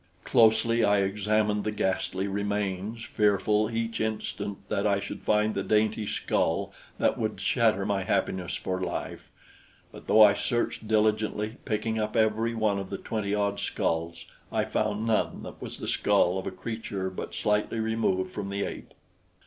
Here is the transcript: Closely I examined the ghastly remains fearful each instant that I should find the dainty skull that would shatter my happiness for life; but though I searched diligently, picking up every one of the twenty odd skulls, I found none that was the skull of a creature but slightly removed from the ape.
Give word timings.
Closely 0.23 0.83
I 0.83 1.03
examined 1.03 1.63
the 1.63 1.71
ghastly 1.71 2.27
remains 2.27 3.03
fearful 3.05 3.69
each 3.69 4.01
instant 4.01 4.57
that 4.67 4.87
I 4.87 4.99
should 4.99 5.21
find 5.21 5.53
the 5.53 5.61
dainty 5.61 6.07
skull 6.07 6.73
that 6.97 7.19
would 7.19 7.39
shatter 7.39 7.85
my 7.85 8.03
happiness 8.03 8.55
for 8.55 8.81
life; 8.81 9.29
but 9.91 10.07
though 10.07 10.23
I 10.23 10.33
searched 10.33 10.87
diligently, 10.87 11.57
picking 11.65 11.99
up 11.99 12.15
every 12.15 12.55
one 12.55 12.79
of 12.79 12.89
the 12.89 12.97
twenty 12.97 13.35
odd 13.35 13.59
skulls, 13.59 14.25
I 14.51 14.65
found 14.65 15.05
none 15.05 15.43
that 15.43 15.61
was 15.61 15.77
the 15.77 15.87
skull 15.87 16.39
of 16.39 16.47
a 16.47 16.51
creature 16.51 17.11
but 17.11 17.35
slightly 17.35 17.79
removed 17.79 18.31
from 18.31 18.49
the 18.49 18.63
ape. 18.63 18.95